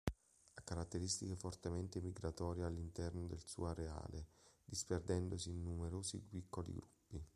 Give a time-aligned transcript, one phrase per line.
[0.55, 4.29] Ha caratteristiche fortemente migratorie all'interno del suo areale,
[4.65, 7.23] disperdendosi in numerosi piccoli gruppi.